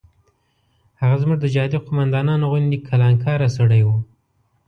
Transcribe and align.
هغه 1.01 1.15
زموږ 1.21 1.37
د 1.41 1.45
جهادي 1.53 1.77
قوماندانانو 1.85 2.49
غوندې 2.51 2.79
کلانکاره 2.87 3.47
سړی 3.57 3.81
و. 3.83 3.89